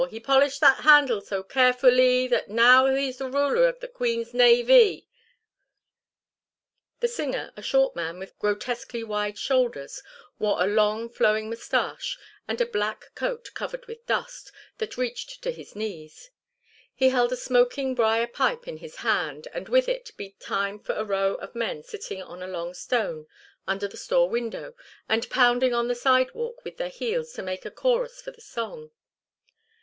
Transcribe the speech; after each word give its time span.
He 0.09 0.19
polished 0.19 0.61
that 0.61 0.79
handle 0.79 1.21
so 1.21 1.43
carefullee, 1.43 2.27
That 2.27 2.49
now 2.49 2.87
he's 2.87 3.19
the 3.19 3.29
ruler 3.29 3.67
of 3.67 3.81
the 3.81 3.87
queen's 3.87 4.33
navee." 4.33 5.05
The 7.01 7.07
singer, 7.07 7.53
a 7.55 7.61
short 7.61 7.95
man 7.95 8.17
with 8.17 8.39
grotesquely 8.39 9.03
wide 9.03 9.37
shoulders, 9.37 10.01
wore 10.39 10.59
a 10.63 10.65
long 10.65 11.07
flowing 11.07 11.51
moustache, 11.51 12.17
and 12.47 12.59
a 12.59 12.65
black 12.65 13.13
coat, 13.13 13.51
covered 13.53 13.85
with 13.85 14.03
dust, 14.07 14.51
that 14.79 14.97
reached 14.97 15.43
to 15.43 15.51
his 15.51 15.75
knees. 15.75 16.31
He 16.95 17.09
held 17.09 17.31
a 17.31 17.35
smoking 17.37 17.93
briar 17.93 18.25
pipe 18.25 18.67
in 18.67 18.77
his 18.77 18.95
hand, 19.05 19.47
and 19.53 19.69
with 19.69 19.87
it 19.87 20.13
beat 20.17 20.39
time 20.39 20.79
for 20.79 20.93
a 20.95 21.05
row 21.05 21.35
of 21.35 21.53
men 21.53 21.83
sitting 21.83 22.23
on 22.23 22.41
a 22.41 22.47
long 22.47 22.73
stone 22.73 23.27
under 23.67 23.87
the 23.87 23.97
store 23.97 24.27
window 24.31 24.73
and 25.07 25.29
pounding 25.29 25.75
on 25.75 25.87
the 25.87 25.93
sidewalk 25.93 26.65
with 26.65 26.77
their 26.77 26.89
heels 26.89 27.33
to 27.33 27.43
make 27.43 27.65
a 27.65 27.69
chorus 27.69 28.19
for 28.19 28.31
the 28.31 28.41
song. 28.41 28.89